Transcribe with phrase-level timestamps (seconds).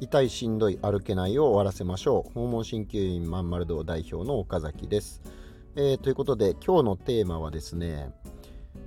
[0.00, 2.32] 痛いしんどい歩けないを終わらせましょう。
[2.32, 5.20] 訪問鍼灸院まんまる堂代表の岡崎です、
[5.74, 8.12] えー、ということで今日のテーマはですね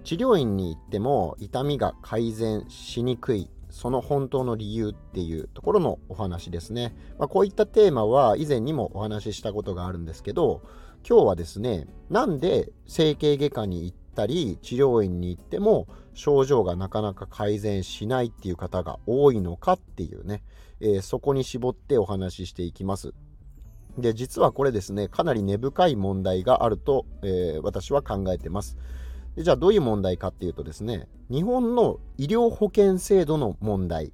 [0.03, 10.63] 治療院に行っても痛みが改善しにくいその本当の理由っていうところのお話ですね、まあ、こういったテーマは以前にもお話ししたことがあるんですけど
[11.07, 20.43] 今日はですねなんで整形外科に行ったり治療院に行っても症状がなかなか改善しないっていう方が多いのかっていうね、
[20.81, 23.13] えー、そこに絞ってお話ししていきます。
[23.97, 28.77] で実はこれですねかなり根深い問題があると、えー、私は考えてます。
[29.37, 34.11] でじゃあどういう問題かっていうとですね日本の医療保険制度の問題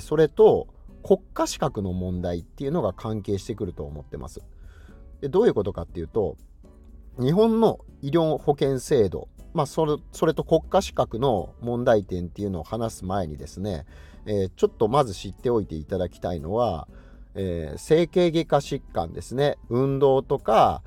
[0.00, 0.68] それと
[1.02, 4.42] 国家資格の問題っていうのが関係してくると思ってます。
[5.20, 6.36] でどういうことかっていうと
[7.18, 13.86] 日本の医療保険制度、まあ、それそれと国家資格の問題点っていうのを話す前にですね、
[14.24, 16.86] えー、ちょっとまず知っておいていただきたいのは、
[17.34, 19.58] えー、整形外科疾患ですね。
[19.68, 20.82] 運動とか、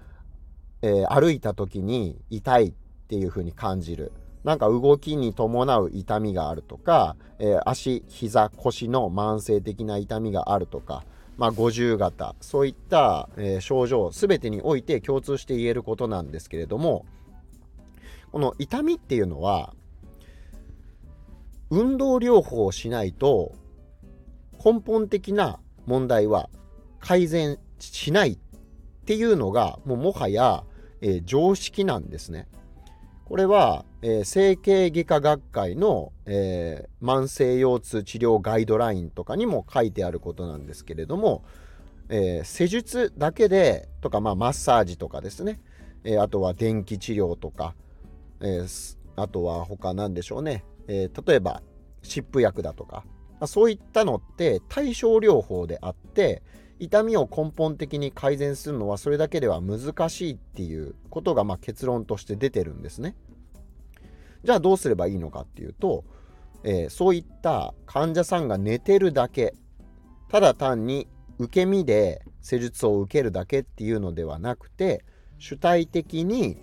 [0.82, 2.74] えー、歩いた時に痛いっ
[3.10, 4.14] ていう風に感じる。
[4.44, 11.04] なんか動きに伴う痛みがあるとか、えー、足膝腰の慢性的な痛みがあるとか
[11.38, 17.06] まあ、50型そういった、えー、症状全てにおいて共通して言えることなんですけれども
[18.32, 19.74] この痛みっていうのは
[21.70, 23.54] 運動療法をしないと
[24.64, 26.50] 根本的な問題は
[27.00, 28.38] 改善しないっ
[29.06, 30.64] ていうのがもうもはや、
[31.02, 32.48] えー、常識なんですね。
[33.32, 41.46] これは、えー、整形外科学会の、えー、慢性腰痛治療ガイドラインとかにも書いてあることなんですけれども、
[42.10, 45.62] えー、施術だけでとか、まあ、マッサージとかですね、
[46.04, 47.74] えあとは電気治療とか、
[48.42, 48.66] え
[49.16, 51.64] あとは他何でしょうね、え例えば
[52.04, 53.06] 湿布薬だとか、
[53.40, 56.44] まあ、そういったのって対症療法であって
[56.82, 63.16] 痛みを根本的に改善するのはそれだけでは難しいっていうことがま結論として出てるんですね。
[64.44, 66.04] じゃあどうすればいいのかっていうと、
[66.64, 69.54] えー、そういった患者さんが寝てるだけ
[70.30, 71.08] ただ単に
[71.38, 75.06] 受け身で施術を受けるだけっていうのではなくて
[75.38, 76.58] 主体的に、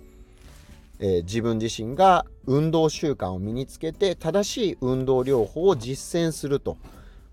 [0.99, 6.75] えー、自分自身が運動習慣を身につけて正しい運動療法を実践すると、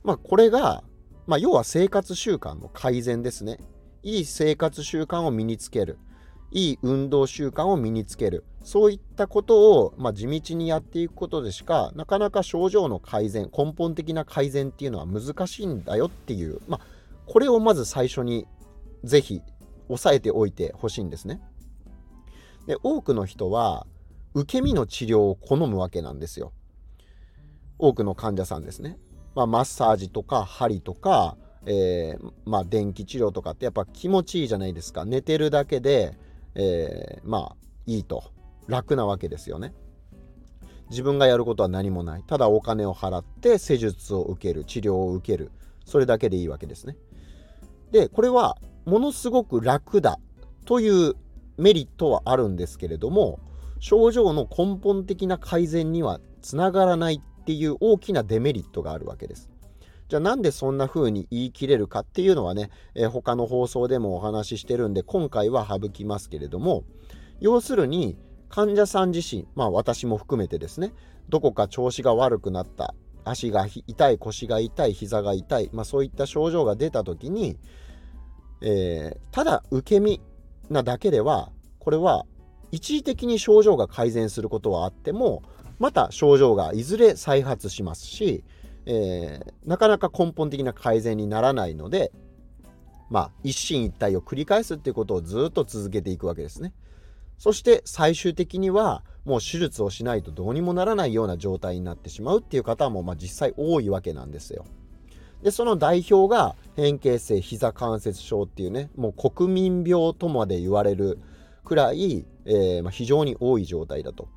[0.05, 0.84] まあ、これが
[1.26, 3.59] まあ、要は生活習慣の改善ですね。
[4.03, 5.98] いい生活習慣を身につける。
[6.53, 8.44] いい運動習慣を身につける。
[8.62, 16.87] そういったことを、まあ、地道にやっていくことでしか、なかなか症状の改善、根本的な改善っていうのは難しいんだよっていう、まあ、
[17.26, 18.47] これをまず最初に
[19.03, 19.43] ぜひ
[19.88, 21.41] 押さえておいてほしいんですね。
[22.66, 23.87] で、多くの人は、
[24.34, 26.53] 受け身の治療を好むわけなんですよ。
[27.78, 28.98] 多くの患者さんですね。
[29.37, 31.37] まあ、マッサージとか針とか、
[31.67, 35.05] えー、まあ、電気治療とかってやっぱ気持ちいいじゃないですか。
[35.05, 36.17] 寝てるだけで、
[36.55, 38.33] えー、まあいいと。
[38.67, 39.73] 楽なわけですよね。
[40.91, 42.23] 自分がやることは何もない。
[42.27, 45.53] ただお金を払って施術を受ける治療を受ける。
[45.85, 46.97] それだけでいいわけですね。
[47.93, 50.19] でこれはものすごく楽だ。
[50.65, 51.15] という
[51.59, 53.39] メリットはあるんですけれども
[53.79, 59.49] 症状の根本的な改善にはつながらないっていう大きなデメリットがあるわけです。
[60.09, 66.83] じゃあなんでそんな風に言い切れるかっていうのはね、えー、他の放送でもお話ししてるんで今回は省きますけれども
[67.41, 68.17] 要するに
[68.49, 70.93] 患者さん自身まあ私も含めてですね
[71.29, 77.59] どこか調子が悪くなった足が痛い腰が痛い膝が痛い、まあ、そういった症状が出た時に、
[78.62, 80.21] えー、ただ受け身
[80.71, 82.27] なだけではこれは
[82.71, 85.43] 一時的に症状が改善することはあっても
[85.78, 88.44] また症状がいずれ再発しますし、
[88.87, 92.12] えー、なかなか根本的な改善にならないので、
[93.10, 96.72] まあ、一進一退を繰り返すっていうことをずっと続けていくわけですね。
[97.38, 104.64] そして最終的にはもう手術をしないとどうにもならないような状態になってしまうっていう方もまあ実際多いわけなんですよ。
[105.43, 111.19] でその代表が変形性膝関節症っていうねもう国民病とまで言われる
[111.64, 114.29] くらい、えー、まあ、非常に多い状態だと。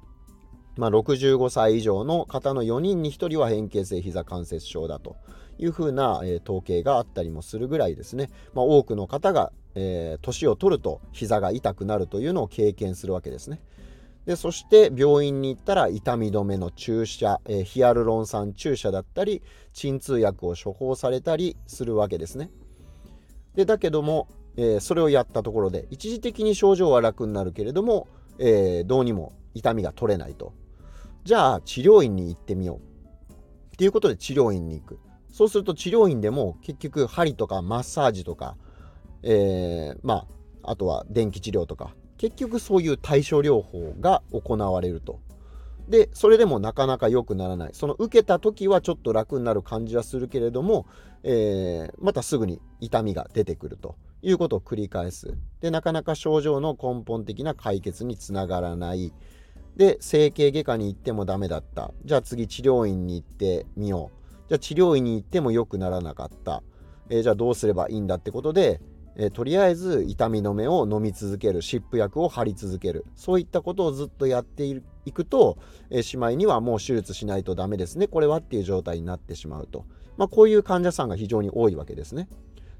[0.79, 5.17] まあ、65歳以上の方の4人に1人は変形性膝関節症だと
[5.57, 13.61] いうふうな、えー、統計があったりもするぐらいですね、まあ、多くの方が、えー、年を取ると膝が痛くなるというのを経験するわけですね。
[14.25, 19.41] でそして病院に行ったら痛み止めの注射、えー、ヒアルロン酸注射だったり
[19.73, 22.51] 鎮痛薬を処方されたりするわけですね。
[23.53, 30.53] でだけども、えー、それをやったところで一時的に症状は楽になるけれども、えー、どうにも痛みが取れないと
[31.29, 32.79] じゃあ治療院に行ってみよ
[33.29, 33.33] う。
[33.75, 34.99] っていうことで治療院に行く。
[35.31, 38.57] そうすると治療院でも結局針とかマッサージとか、
[39.21, 40.25] えー、ま
[40.63, 45.19] ああとは電気治療とか結局そういう対症療法が行われると。
[45.87, 47.73] でそれでもなかなか良くならない。
[47.73, 50.87] その受けた時はちょっと楽になる感じはするけれども、
[51.21, 53.97] えー、またすぐに痛みが出てくると。
[54.21, 55.37] いうことを繰り返す。
[55.61, 59.13] でなかなか症状の根本的な解決につながらない。
[59.79, 61.91] で整形外科に行ってもダメだった。
[62.03, 64.49] じゃあ次治療院に行ってみよう。
[64.49, 66.61] じゃあ治療院に行っても良くならなかった、
[67.09, 68.81] えー、じゃあどうすればいいんだってことで
[69.15, 71.61] えー、とりあえず痛み止めを飲み続ける。
[71.61, 73.05] 湿布薬を貼り続ける。
[73.17, 75.57] そういったことをずっとやっていくと、
[75.89, 78.07] えー、しまいにはもう手術しないとダメですね。
[78.07, 79.85] これはっていう状態になってしまうと、
[80.15, 82.29] まあ、こういう患者さんが非常に多いわけですね。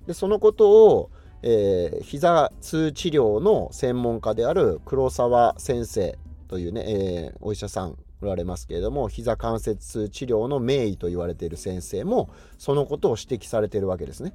[0.08, 1.12] でそのことを、
[1.44, 6.18] えー、膝痛治療の専門家である黒沢先生
[6.50, 14.34] というね、えー、お医者さんおられますけれども膝関節痛治療の名医と言われている先生もそのことを指摘されているわけですね。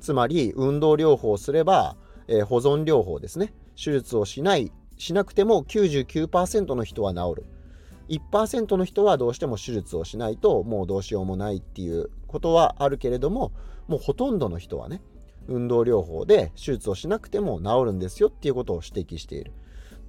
[0.00, 1.96] つまり運動療法をすれば、
[2.26, 3.52] えー、保存療法ですね。
[3.76, 7.46] 手術をしないしなくても99%の人は治る。
[8.08, 13.52] 1%の人はどうしても手術をしないともうどうしようもないっていうことはあるけれども
[13.86, 15.02] もうほとんどの人はね
[15.46, 19.52] 運動療法で手術をしなくても治るんですよっていうことを指摘している。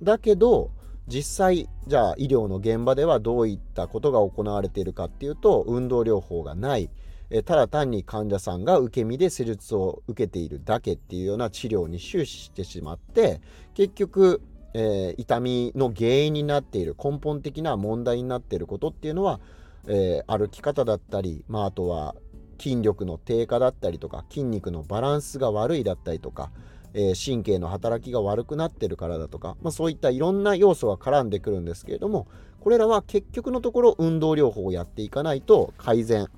[0.02, 0.72] だけど
[1.08, 6.90] 実際じゃあ医療の現場ではどういったことが行われているかっていうと運動療法がない。
[7.32, 13.40] えただ単に患者さんが受け身で施術を受けているだけっていうような治療に終始してしまって
[13.76, 14.42] 結局、
[14.74, 19.40] えー、痛みの原因になっている根本的な問題になっていることっていうのは、
[19.88, 22.16] えー、歩き方だったり、まあ、あとは
[22.60, 26.52] 筋力の低下だったりとか筋肉のバランスが悪いだったりとか、
[26.94, 32.28] えー、神経の働きが悪くなってるからだとか、まあ、そういったいろんな要素が絡んでくるんですけれども
[32.60, 36.30] これらは結局のところ運動療法をやっていかないと改善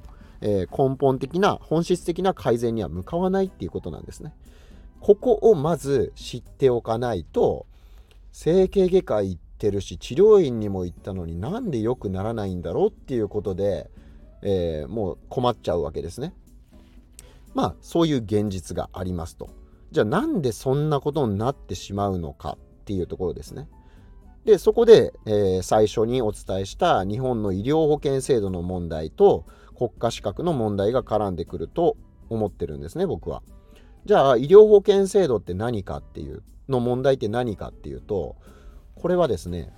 [0.42, 4.34] えー、根本的な本質的な改善には向かわないっていうことなんですね。
[5.00, 7.66] ここをまず知っておかないと
[8.32, 13.90] 整形外科行ってるし治療院にも行ったのになんで良くならないんだろうっていうことで、
[14.44, 16.34] えー、もう困っちゃうわけですね。
[17.54, 19.50] まあそういう現実がありますと。
[19.92, 23.68] じゃあなんでそんなことになってしまうのかっていうところですね。
[24.46, 29.46] でそこで、えー、最初にお伝えした日本の医療保険制度の問題と
[29.78, 31.96] 国家資格の問題が絡んでくると
[32.30, 33.44] 思ってるんですね僕は。
[34.06, 38.36] じゃあ医療保険制度って何かっていうの問題って何かっていうと
[38.96, 39.72] これはですね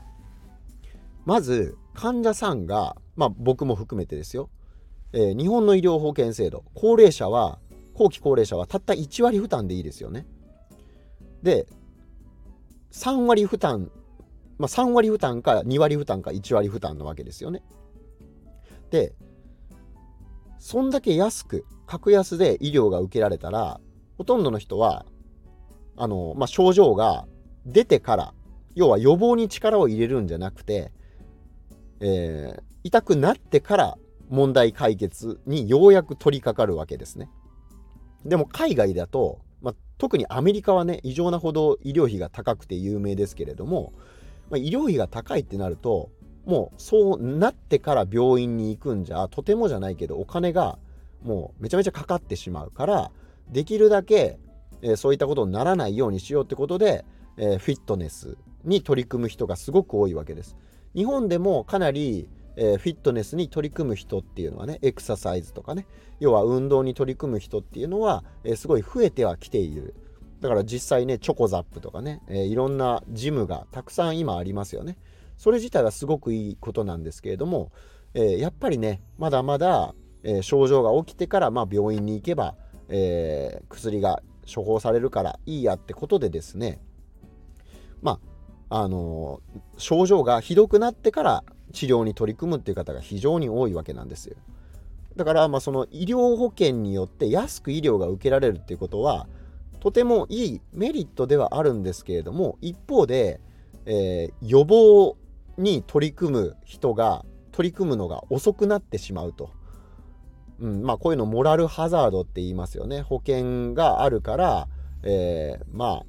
[1.25, 4.49] まず患者さんがまあ僕も含めてですよ、
[5.11, 7.59] えー、日本の医療保険制度高齢者は
[7.93, 10.25] 後期高齢者はたった1割負担でいいですよね。
[11.41, 11.67] で
[12.91, 13.91] 3割負担
[14.57, 17.63] まあ、3割負担か2割負担か1割負担なわけですよね。
[18.91, 19.13] で
[20.59, 23.81] そんだけ安く格安で医療が受けられたら
[24.17, 25.05] ほとんどの人は
[25.97, 27.25] あの、まあ、症状が
[27.65, 28.33] 出てから
[28.75, 30.91] 要は予防に力を入れるんじゃなくて、
[31.99, 33.97] えー、痛くなってから
[34.29, 37.29] 問題解決にようやく取り掛かるわけですね。
[38.25, 43.93] でも海外だと、まあ、特にアメリカはね異常なほど医療費が高くて有名ですけれども、
[44.49, 46.09] まあ、医療費が高いってなると
[46.45, 50.77] もうそうなってから病院に行くんじゃとてもじゃないけどお金が
[51.23, 53.11] もうめちゃめちゃかかってしまうから
[53.49, 54.37] できるだけ、
[54.81, 57.05] えー、そういったことにならないようにしようってことで、
[57.37, 60.57] えー、フィットネスに取り組む人がすごく多いわけです。
[60.95, 65.87] 日本でもかなり、えー、フィットネスに取り組む人っていうのはねエクササイズとかね
[66.19, 69.95] 要は運動に取り組む人っていうのは、えすごい増えてはきている。
[70.39, 74.97] だから実際ねチョコザップとかね、えいろんなジムがたくさん今ありますよね。
[75.37, 77.71] それ自体はすごくいいことなんですけれども、
[78.13, 82.55] え、やっぱりねまだまだ、え、症状が起きてから、まあ、病院に行けば、
[82.87, 86.79] え、薬が処方されるからいいやってことでですね
[88.01, 88.19] ま
[88.69, 89.41] ああの
[89.77, 91.43] 症状がひどくなってから
[91.73, 94.37] 治療に取り組むっていう方が非常に多いわけなんですよ。
[95.17, 99.27] だからまあその医療保険によって安く医療が受けられるっていうことは
[99.79, 103.41] とてもいいメリットではあるんですけれども一方で、
[103.85, 105.17] えー、予防
[105.57, 109.51] に取り組む人が取り組むのが遅くなってしまうと。
[110.59, 113.01] うん、まあこういうのモラルハザードって言いますよね。
[113.01, 114.67] 保険があるから、
[115.03, 116.05] えー、まあ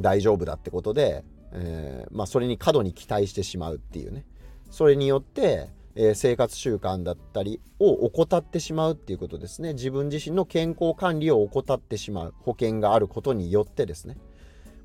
[0.00, 4.24] 大丈夫だってことで、えー、まあそれに過度に期待してしまうっていうね。
[4.74, 9.74] それによって、えー、生活習慣だったりを怠ってしまうっていうことですね。
[9.74, 14.16] 自分自身の健康管理を怠ってしまう保険があることによってですね。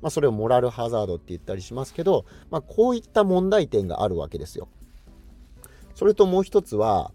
[0.00, 4.68] まあ、それをモラルハザードって言ったりしますけど、まあ、こういった問題点があるわけですよ。
[5.96, 7.10] それともう一つは、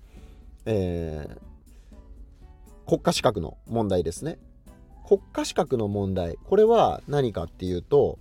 [0.66, 4.38] えー、国家資格の問題ですね。
[5.08, 8.20] 国家資格の問題これは何かっていうと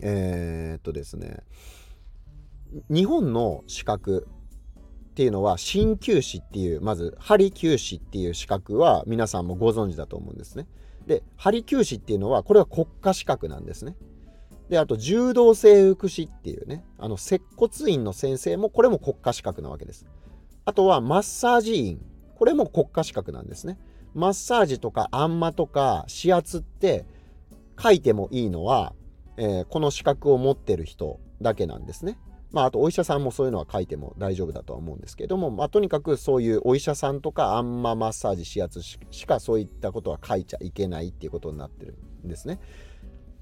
[0.00, 1.38] えー、っとですね
[2.90, 4.26] 日本の資格
[5.10, 10.68] っていうのは鍼灸師っていうまず針灸師っていう資格は皆さんもご存知だと思うんですね。
[11.06, 13.96] で針灸師っていうのはこれは国家資格なんですね。
[14.68, 20.06] であと柔道整復師っていうねあの接骨院の先生もこれも国家資格なわけです。
[20.64, 22.00] あとはマッサージ院
[22.36, 23.78] これも国家資格なんですね。
[24.14, 27.06] マッサージとかあんまとか指圧って
[27.80, 28.92] 書いてもいいのは、
[29.36, 32.18] えー、この資格を持ってる人だけなんですね。
[32.50, 42.58] まあ、あとお医者さんもそういうのは書いても大丈夫だとは思うんですけども、まあ、とにかくそういうお医者さんとかあんまマッサージ指圧しかそういったことは書いちゃいけないっていうことになってるんですね。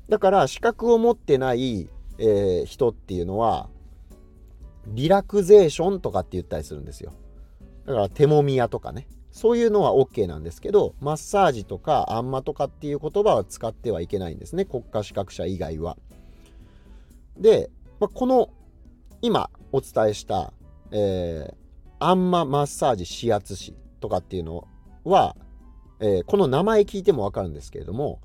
[0.08, 3.68] だから資格を持ってない、えー、人っていうのは
[4.88, 7.12] リラクゼーションとかって言ったりするんですよ。
[7.86, 9.06] だから手もみ屋とかね。
[9.30, 14.64] そういうのは OK なんですけど、マッサージとかあんまとかっていう言葉は使ってはいけないんですね。
[14.64, 15.98] 国家資格者以外は。
[17.36, 17.68] で、
[18.00, 18.48] まあ、この
[19.26, 20.52] 今お伝えした、
[20.92, 21.54] えー、
[21.98, 24.68] あんまマッサージ指圧師とかっていうの
[25.02, 25.34] は、
[25.98, 28.20] えー、この名前聞いてもわかるんですけれども、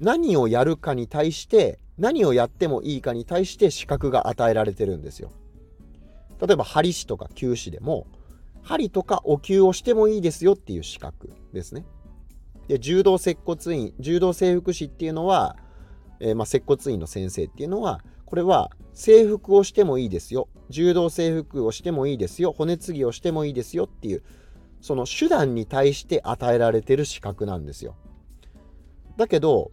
[0.00, 5.32] 何をやるかに対して、何をやってもいいかに対して資格が与えられてるんですよ。
[6.46, 8.06] 例えば、針師とか灸師でも、
[8.62, 11.86] 針とかお灸をしてもいいですよっていう資格ですね。
[12.68, 15.56] で柔道接骨院柔道整復師っていうのは、
[16.20, 24.22] えー、まあ、接骨院の先生っていうのはこれは制服をしてもいいですよ柔道整復をしてもいいですよ骨継ぎをしてもいいですよっていう
[24.80, 27.96] その手段に対して与えられてる資格なんですよ。
[29.16, 29.70] だけど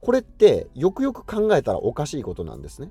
[0.00, 2.90] これってよくよく考えたらおかしいことなんですね。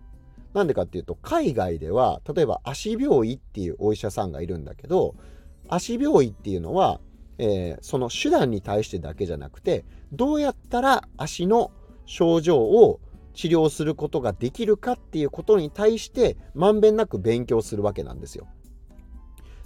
[0.54, 5.16] なんでかっていうと海外では例えば足病医っていうお医者さんがいるんだけど
[5.68, 7.00] 足病医っていうのは、
[7.40, 11.72] えー、その手段に対してだけじゃなくてどうやったら足の
[12.06, 13.00] 症状を
[13.38, 18.48] 治療することができるかっていうことに対してまんべんなく勉強するわけなんですよ。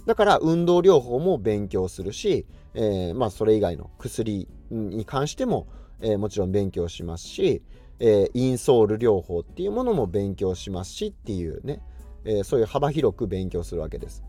[0.04, 5.68] だから運動療法も勉強するし、えー、まあそれ以外の薬に関しても、
[6.00, 7.62] えー、もちろん勉強しますし、
[7.98, 11.80] えー、インソール療法っていうものも勉強しますしっていうね、
[12.26, 14.22] えー、そういう幅広く勉強するわけです。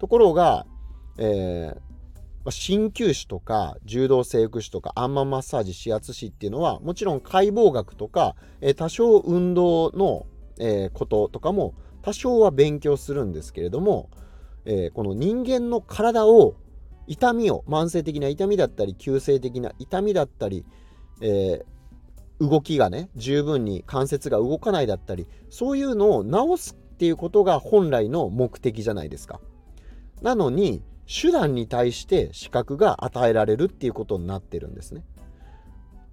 [0.00, 0.64] ところが、
[1.18, 1.87] えー、
[2.44, 10.26] 鍼灸師とか柔道整復師とかアンマンマッサージ指圧師っていうのはもちろん解剖学とか、え、多少運動の、
[10.58, 14.08] え、こととかも多少は勉強するんですけれども、
[14.64, 16.54] え、この人間の体を
[17.06, 20.64] 痛みを慢性的な痛みだったり急性的な痛みだったり、
[21.20, 21.64] え、
[22.40, 29.40] 動きがね十分に関節が動かないだったりそういうのを直すっていうことが本来の目的じゃないですか。
[30.22, 35.04] なのに手段に対して資格が与えられるっていうことになってるんですね。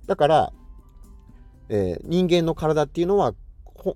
[0.08, 0.54] だから、
[1.68, 3.34] えー、人間の体っていうのは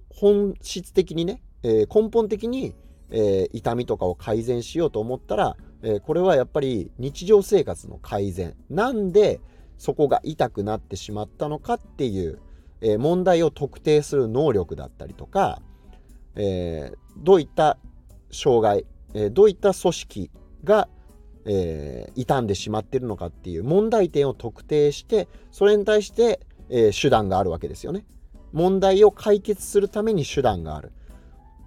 [0.09, 2.75] 本質的にね、えー、根本的に、
[3.11, 9.39] えー、痛みとかを改善しようと思ったら、えこれはやっぱり日常生活の改善なんで
[9.77, 12.39] そこが痛くなってしまったのかっていう、
[12.81, 15.61] え、問題を特定する能力だったりとか、
[16.35, 17.77] え、どういった
[18.29, 20.31] 障害、え、どういった組織
[20.63, 20.87] が、
[21.45, 26.39] え傷んでしまっているのかっていう問題点を特定してそれに対して、
[26.69, 28.05] え手段があるわけですよね。
[28.51, 30.91] 問題を解決するために手段がある。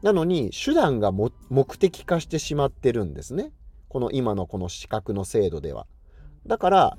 [0.02, 1.32] なのに手段が目
[1.76, 3.52] 的化してしまってるんですね。
[3.88, 5.86] この今のこの資格の制度では。
[6.46, 6.98] だから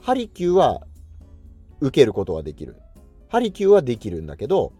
[0.00, 0.86] ハリキューは
[1.80, 2.76] 受けることはできる。
[3.28, 4.72] ハリキューはできるんだけど、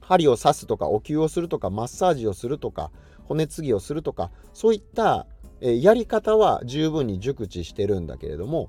[0.00, 2.90] 針を刺すとかお灸をするとかマッサージをするとか
[3.24, 5.26] 骨継ぎをするとかそういった
[5.62, 8.68] やり方は十分に熟知してるんだけれども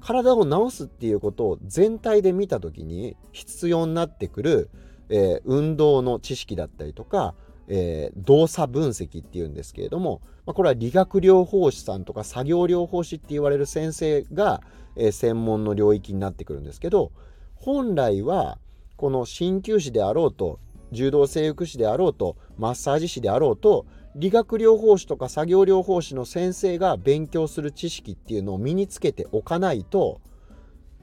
[0.00, 4.70] 体を治すっていうことを全体で見た時に必要になってくる、
[5.08, 7.34] え、運動の知識だったりとか
[7.68, 14.62] え、動作分析っていうんですけれども、ま、これは理学療法士さんとか作業療法士って言われる先生が、
[14.96, 17.12] え、専門の領域になってくるんですけど
[17.54, 18.58] 本来は
[18.96, 20.58] この鍼灸師であろうと
[20.90, 30.20] 柔道整復師であろうとマッサージ師であろうと理学療法士とか作業療法士の先生が勉強する知識っていうのを身につけておかないと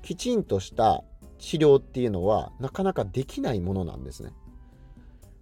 [0.04, 1.04] きちんとした
[1.40, 4.32] 治療っていうのはなかなかできないものなんですね。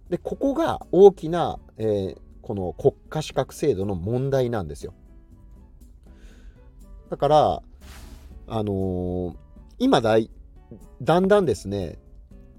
[0.08, 4.94] でここが大きな、えー、この国家資格制度の問題なんですよ。
[7.10, 7.62] だから
[8.46, 9.36] あのー、
[9.78, 10.30] 今だい
[11.02, 11.98] だんだんですね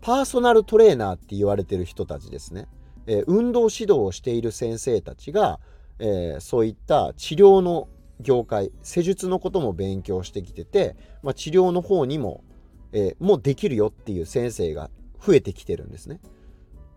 [0.02, 2.68] パーソナルトレーナーって言われてる人たちですね、
[3.10, 5.60] え、運動指導をしている先生たちが、
[5.98, 7.88] え、そういった治療の
[8.20, 12.44] 業界施術のことも勉強してきてて、まあ、治療の方にも、
[12.94, 16.20] え、もうできるよっていう先生が増えてきてるんですね。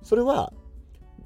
[0.02, 0.52] それは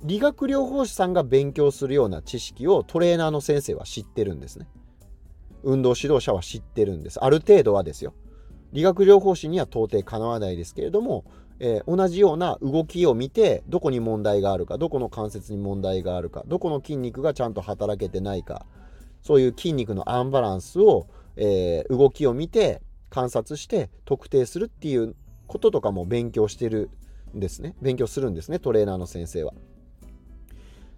[0.02, 4.68] 理学療法士さんが勉強するような知識をトレーナーの先生は知ってるんですね。
[5.62, 7.18] 運動指導者は知ってるんです。
[7.18, 8.14] ある程度はですよ。
[8.72, 11.24] 理学療法士には到底かなわないですけれども、
[11.60, 18.66] えー、同じような動きを見てどこに問題があるかどこの関節に問題があるかどこの筋肉がちゃんと働けてないか
[19.22, 25.14] そういう筋肉のアンバランスを、えー、動きを見て観察して特定するっていう
[25.46, 26.90] こととかも勉強してる
[27.34, 29.54] んですね勉強するんですねトレーナーの先生は。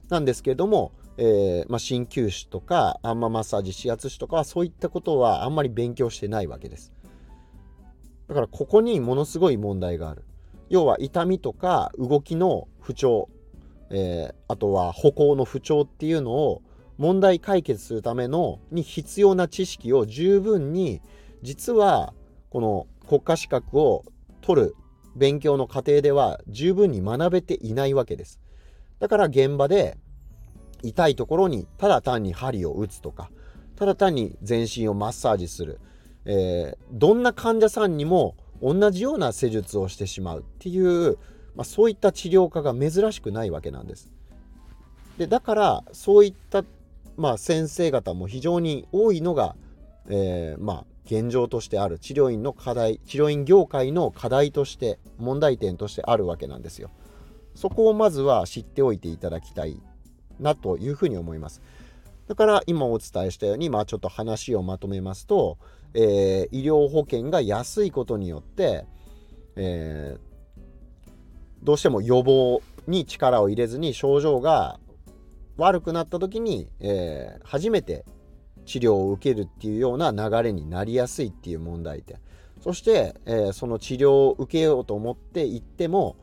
[0.08, 6.92] なんですけれども、えーまあ、鍼灸師とかアンママッサージ指圧師とかはそういったことはあんまり勉強してないわけです。
[8.28, 10.24] だからここにものすごい問題がある。
[10.68, 13.30] 要は痛みとか動きの不調、
[13.90, 16.62] えー、あとは歩行の不調っていうのを
[16.98, 21.00] 問題解決するためのに必要な知識を十分に
[21.42, 22.12] 実は
[22.50, 24.04] この国家資格を
[24.42, 24.76] 取る
[25.16, 28.40] 勉強の過程では十分に学べていないわけです。
[28.98, 29.96] だから現場で
[30.82, 33.30] 痛いところにただ単に針を打つとか
[33.78, 35.78] ただ単に全身をマッサージする、
[36.30, 41.16] えー、どんな患者さんにも同じような施術をしてしまうっていう、
[41.56, 44.12] まあ、そういった治療家が珍しくないわけなんです。
[45.16, 46.64] でだからそういった、
[47.16, 49.56] まあ、先生方も非常に多いのが、
[50.08, 56.90] えー、まあ現状としてある治療院の課題治療院業界の課題として問題点としてあるわけなんですよ。
[57.54, 59.80] そこをまずは知っておいていただきたい
[60.38, 61.62] なというふうに思います。
[62.28, 65.56] だから今お伝えしたように、まあ、ちょっと話をまとめますと、
[65.94, 68.86] えー、医療保険が安いことによって、
[69.56, 70.20] えー、
[71.62, 74.78] どうしても予防に力を入れずに症状が
[75.56, 78.04] 悪くなった時に、えー、初めて
[78.64, 82.18] 治療を受けるっていうような流れになりやすいっていう問題点
[82.60, 86.16] そして、えー、その治療を受けようと思って行っても、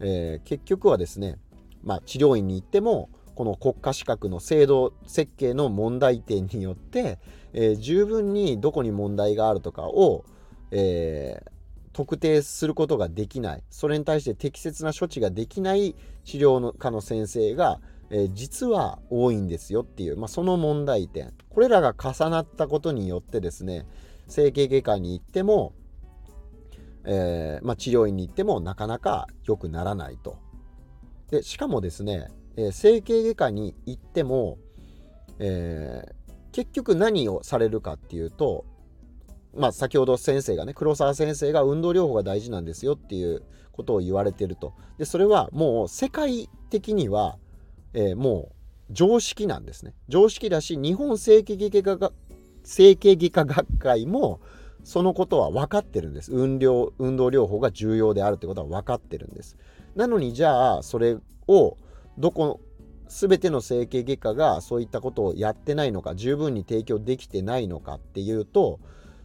[0.00, 1.38] えー、結局はですね、
[1.82, 7.20] まあ、治療院に行ってもこの国家資格の制度設計の問題点によって、
[7.52, 10.24] えー、十分にどこに問題があるとかを、
[10.70, 11.50] えー、
[11.92, 17.80] 特定することができないそれに対して適切な処置ができない治療の科の先生が、
[18.10, 23.86] えー、実は多いんですよっていう、まあ、その問題点これらが重なったことによってですね
[24.26, 25.72] 整形外科に行っても、
[27.04, 30.38] えーまあ、治療院に行ってもなかなか良くならないと。
[31.30, 34.58] でしかもですねえー、整形外科に行っても、
[35.38, 36.12] えー、
[36.52, 38.64] 結局何をされるかっていうと、
[39.56, 44.74] まあ、先ほど先生がね黒沢先生が運動療法が大事なんですよっていうことを言われてると。
[44.98, 47.38] でそれはもう世界的には、
[47.94, 48.52] えー、もう
[48.90, 49.94] 常識なんですね。
[50.08, 52.12] 常識だし日本整形外科が
[52.64, 54.40] 整形外科学会も
[54.84, 56.32] そのことは分かってるんです。
[56.32, 59.56] 運動運動療法が重要であるってことは分かってるんです。
[59.94, 61.76] なのにじゃあそれを
[62.18, 62.60] どこ
[63.08, 68.80] 全ての整形外科がそういったことをやってないのか十分に提供できてないのかっていうと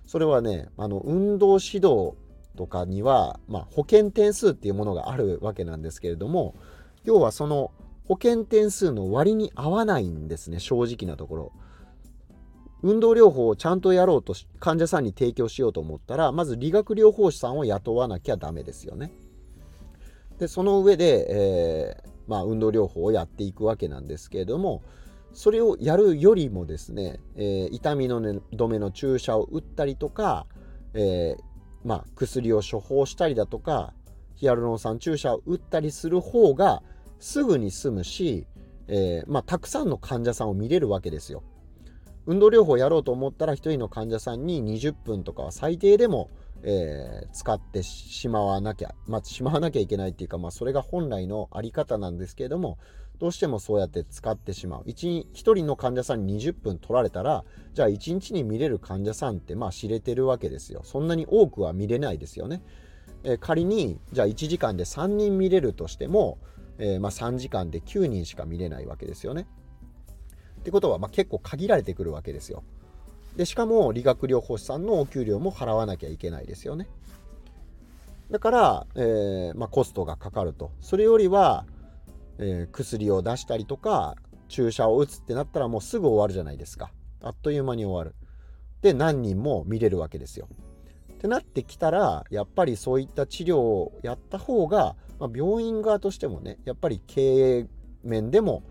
[0.06, 2.14] それはねあの運動指導
[2.56, 6.56] とかには、まあ、保険点数っていうものがあるわけなんですけれども
[7.04, 7.72] 要はその
[8.06, 11.52] 保険点数の割に合わないんですね正直なところ。
[12.86, 19.14] 運動療法をちゃんとやろうと患者さんに提供しようと思ったらまず理学療法士さんを雇わなきゃダメですよね。
[20.38, 24.82] でその上で、えーまあ、運動療法をやっていくわけなんですけれども
[25.34, 30.46] それをやるよりもですね、えー、痛みの、ね、止めの注射を打ったりとか、
[30.94, 31.44] えー、
[31.84, 33.94] まあ、薬を処方したりだとか
[34.36, 36.84] ヒアルロン酸注射を打ったりする方が
[37.20, 38.46] すぐに済むし、
[38.88, 41.44] えー、まあ、たくさんの患者さんを見れるわけですよ。
[42.26, 46.30] 運動療法をやろうと思ったら1人の患者さんに20分とかは最低でも
[46.64, 52.78] えー、使ってしまわなきゃ、まあ、しまわなきゃいけないっていうか、まあ、それが本来のあり方なんですけれども、
[53.20, 54.84] どうしてもそうやって使ってしまう。
[54.84, 60.82] 1, 1人の患者さんに20分取られたら、じゃあ1日に見れる患者さんってまあ知れてるわけですよ。
[60.84, 62.64] そんなに多くは見れないですよね。
[63.24, 66.38] えー、仮に、じゃあ1時間で3人見れるとしても、
[66.80, 69.48] えー、まあ3時間で9人しか見れないわけですよね。
[70.60, 72.64] ってことはまあ結構限られてくるわけですよ。
[73.36, 76.88] でしかも理学療法士さんのお給料も払わなきゃいけないですよね。
[78.30, 80.72] だから、えー、まあ、コストがかかると。
[80.82, 81.66] それよりは、
[82.40, 84.16] えー、薬を出したりとか
[84.48, 86.92] 注射を打つってなったらもうすぐ終わるじゃないですか。
[87.22, 88.16] あっという間に終わる。
[88.82, 90.48] で何人も見れるわけですよ。
[91.14, 97.68] ってなってきたらやっぱりそういった治療をやった方が、まあ、病院側としてもねやっぱり経営
[98.04, 98.64] 面でも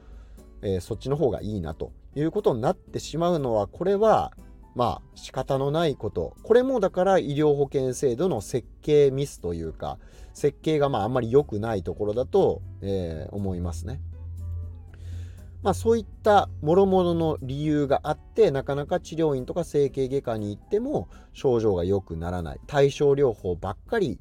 [0.62, 4.32] えー、そっちの方がいいなということになってしまうのはこれは
[4.74, 9.98] まあ仕方のないことこれもだから医療保険制度の設計ミスというか
[10.34, 14.00] 設計がまああんまり良くないところだと、えー、思いますね。
[15.62, 24.18] まあ、そういった諸々の理由があってなかなか治療院とか整形外科に行っても症状が良くならない対症療法ばっかり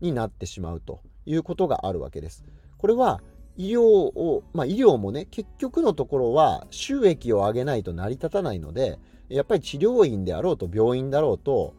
[0.00, 2.44] になってしまうということがあるわけです。
[2.78, 3.20] これは
[3.56, 11.74] 医療を、まあ、医療もね結局のところは収益を上げないと成り立たないのでやっぱり治療院であろうと病院だろうと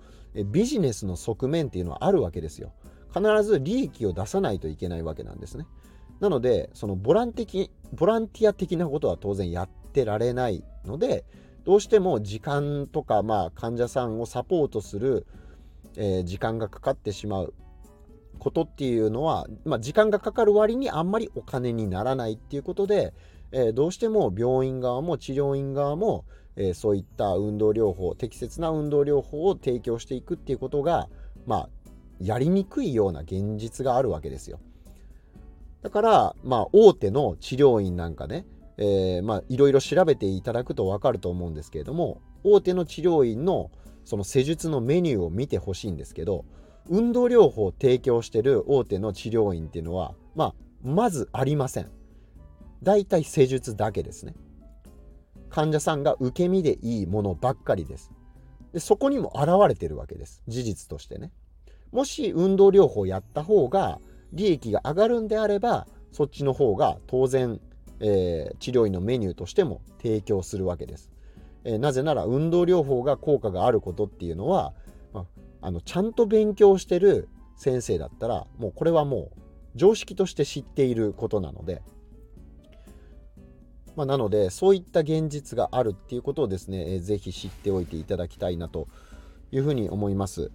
[0.45, 2.73] ビジネスの側面っていうのはあるわけですよ。
[3.13, 5.65] 必ず利益を出さないといけないわけなんですね。
[6.19, 11.25] なのでそのボラン的ボランティア的なことは当然やってられないので
[11.67, 15.27] どうしても時間とか、まあ、患者さんをサポートする、
[15.97, 17.53] えー、時間がかかってしまう
[18.39, 23.13] ことっていうのは、まあ、時間がかかる割にあんまりお金にならないっていうことで、
[23.51, 26.23] えー、どうしても病院側も治療院側も、
[26.57, 31.07] えー、そういった運動療法適切な運動療法を提供していくっていうことが、
[31.45, 31.69] まあ、
[32.19, 34.59] やりにくいような現実があるわけですよ。
[35.83, 38.45] だから、まあ、大手の治療院なんかね、
[38.77, 43.71] えー、まあ、いろいろ調べていただくと分かると思うんですけれども、大手の治療院の
[44.03, 46.45] その施術のメニューを見てほしいんですけど、
[46.89, 51.91] 運動療法を提供してる大手の治療院っていうのは、まあ、まずありません。
[52.83, 54.35] 大体施術だけですね。
[55.49, 58.11] 患者さんが受け身でいいものばっかりです。
[58.73, 60.43] でそこにも現れてるわけです。
[60.47, 61.31] 事実としてね。
[61.91, 63.99] もし運動療法をやった方が
[64.33, 67.61] 利益が上がるんであればそっちの方が当然、
[67.99, 71.09] えー、治療院のメニューとしても提供するわけです、
[71.63, 74.73] えー、なぜなら運動療法が効果があることっていうのは、
[75.13, 79.39] まあ、あのちゃんと勉強してる先生だったらもうこれはもう
[79.75, 81.81] 常識として知っていることなので、
[83.97, 88.87] まあ、なのでそういった現実があるっていうことをですね、えー、ぜひ知っておいていただきたいなと
[89.51, 90.51] いうふうに思います。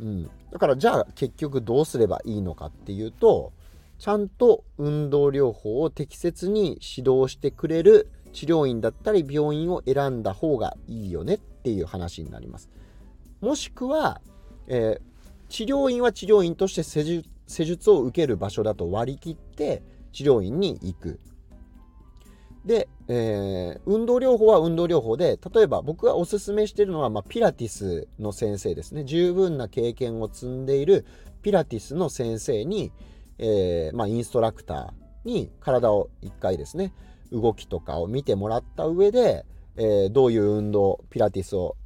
[0.00, 3.52] うん、だからじゃあ結局どうすればいいのかっていうと
[4.00, 12.68] ちゃんと運動療法を適切に指導してくれる治療院だったり病院を選んだ方がいいよねっていう話になります。
[13.40, 14.20] もしくは、
[14.66, 15.00] えー、
[15.48, 21.20] 治療院は治療院として施術を受ける場所だと割り切って治療院に行く。
[22.64, 31.04] で、えー、運動療法は運動療法で例えば僕がおすすめしているのは、まあ、ピラティスの先生ですね十分な経験を積んでいる
[31.42, 32.90] ピラティスの先生に、
[33.38, 36.94] えー、まあ、インストラクターに体を一回ですね
[37.30, 39.44] 動きとかを見てもらった上で、
[39.76, 41.76] えー、どういう運動ピラティスを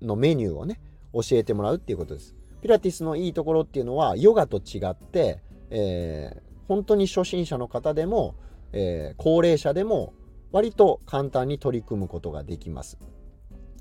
[0.00, 0.80] のメニューをね
[1.12, 2.36] 教えてもらうっていうことです。
[2.60, 8.34] ピラティスのいいところっていうのはヨガと違って、え本当に初心者の方でも、
[8.72, 10.12] え高齢者でも
[10.52, 12.98] 割と簡単に取り組むことができます。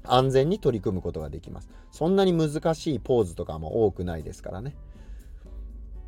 [0.03, 1.69] 安全に取り組むことができます。
[1.91, 4.75] そんなに難しいポーズとかも多くないですからね。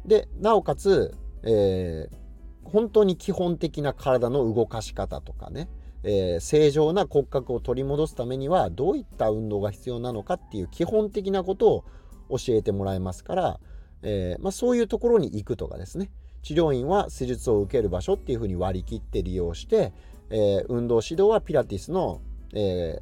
[0.06, 5.69] で、なおかつ、えー、本当に基本的な体の動かし方とかね、
[6.04, 11.84] えー、正常な骨格を取り戻すためにはどういった運動が必要なのかっていう基本的なこと
[12.30, 13.60] を教えてもらえますから、
[14.02, 16.10] えー、まあ、そういうところに行くとかですね
[16.41, 19.91] 治療院は施術を受ける場所っていうふうに割り切って利用して、
[20.30, 22.22] えー、運動指導はピラティスの、
[22.54, 23.00] え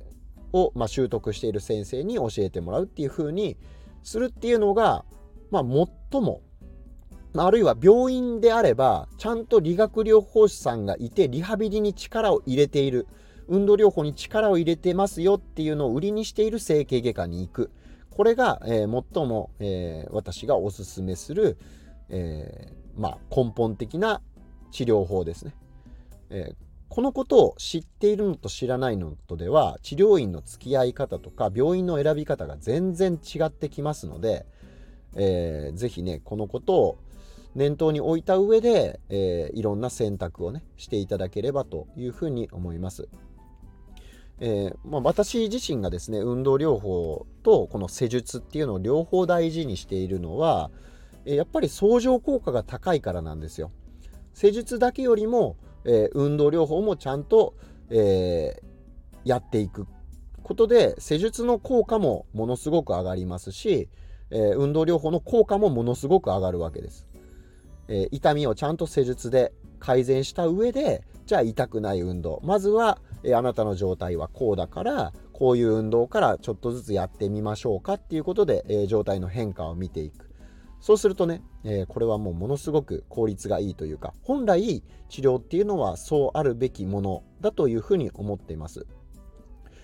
[0.53, 3.57] ー、を、まあ、習得している先生に教えてもらうっていう風に
[4.03, 5.05] するっていうのが、
[5.51, 5.63] まあ、
[6.11, 6.41] 最も
[7.35, 13.07] あるいは病院であればちゃんと理学療法士さんがいてリハビリに力を入れている
[13.47, 17.71] 運動療法に力を入れてますよっていうのを売りにしている整形外科に行く。
[18.09, 21.57] これが、えー、最も、えー、私がおすすめする、
[22.09, 24.21] えー、まあ、根本的な
[24.71, 25.53] 治療法ですね、
[26.29, 26.55] え
[26.89, 34.45] このことを知っているのと知らないのとでは治療院の付き合い方とか病院の選び方が全然違ってきますので、
[35.15, 36.99] えー、ぜひねこのことを
[37.55, 43.09] 念頭に置いた上で、えー、いろんな選択をねしていただければというふうに思います。
[44.39, 50.69] えー、まあ、私自身がですね運動療法とこの施術っていうのを両方大事にしているのは、
[51.25, 53.71] やっぱり相乗効果が高いからなんですよ。
[54.33, 57.55] 施術だけよりもえー、運動療法もちゃんと、
[57.89, 59.87] えー、やっていく
[60.43, 63.89] ことで施術の効果もものすごく上がりますし、
[64.31, 67.07] えー、運動療法の効果もものすごく上がるわけです、
[67.89, 72.41] え痛みをちゃんと施術で改善した上でじゃあ痛くない運動。
[72.43, 80.26] まずは、えあなたの状態はこうだからこういう運動からちょっとずつやってみましょうかっていうことで、え状態の変化を見ていく。
[80.79, 88.85] そうするとね、えー、これはもうものすごく効率がいいというか本来治療っていうのはそうあるべきものだというふうに思っています。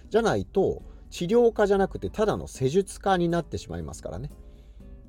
[0.10, 4.30] じゃないと治療家じゃなくてただの施術家になってしまいますからね、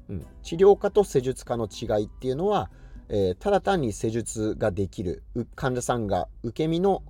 [0.08, 2.70] うん、治療家と施術家の違いっていうのは、
[3.08, 5.22] えー、ただ単に施術ができる
[5.54, 7.02] 患者さんが受け身の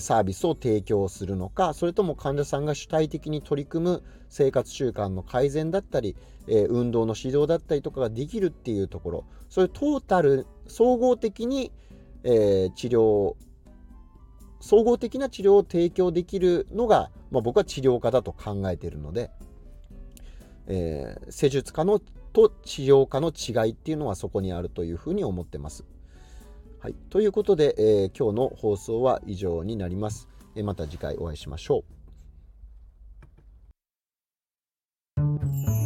[0.00, 6.16] サービスを提供するのかそれとも患者さんが主体的に取り組む生活習慣の改善だったり、
[6.46, 11.72] 運動の指導だったりとかができるっていうところそういうトータル総合的に、
[12.24, 13.34] え、治療
[14.60, 19.30] 総合的な治療を提供できるのが、まあ、僕は治療家だと考えているので、
[20.68, 22.00] えー、施術家の
[22.32, 25.84] と治療家の違いっていうのはそこにあるというふうに思ってます。
[26.82, 30.26] はい、ということで、えー、今日の放送は以上になります。
[30.56, 31.84] えー、また次回お会いしましょ
[35.16, 35.81] う。